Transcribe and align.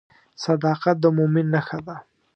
صداقت 0.43 0.95
د 1.03 1.05
مؤمن 1.17 1.45
نښه 1.53 1.79
ده. 1.85 1.95